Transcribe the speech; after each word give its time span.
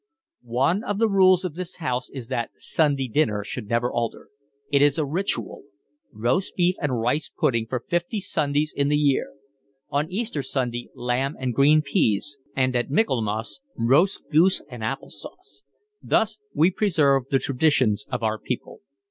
"One 0.41 0.83
of 0.83 0.97
the 0.97 1.07
rules 1.07 1.45
of 1.45 1.53
this 1.53 1.75
house 1.75 2.09
is 2.09 2.27
that 2.29 2.49
Sunday 2.57 3.07
dinner 3.07 3.43
should 3.43 3.69
never 3.69 3.93
alter. 3.93 4.29
It 4.71 4.81
is 4.81 4.97
a 4.97 5.05
ritual. 5.05 5.61
Roast 6.11 6.55
beef 6.55 6.75
and 6.81 6.99
rice 6.99 7.29
pudding 7.37 7.67
for 7.67 7.79
fifty 7.81 8.19
Sundays 8.19 8.73
in 8.75 8.87
the 8.87 8.97
year. 8.97 9.31
On 9.91 10.09
Easter 10.09 10.41
Sunday 10.41 10.89
lamb 10.95 11.35
and 11.39 11.53
green 11.53 11.83
peas, 11.83 12.39
and 12.55 12.75
at 12.75 12.89
Michaelmas 12.89 13.61
roast 13.77 14.23
goose 14.31 14.63
and 14.71 14.83
apple 14.83 15.11
sauce. 15.11 15.61
Thus 16.01 16.39
we 16.51 16.71
preserve 16.71 17.27
the 17.27 17.37
traditions 17.37 18.07
of 18.09 18.23
our 18.23 18.39
people. 18.39 18.79